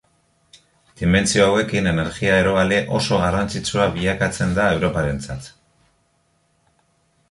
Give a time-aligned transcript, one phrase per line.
[1.01, 5.55] Dimentsio hauekin energia eroale oso garrantzitsua bilakatzen da Europarentzat.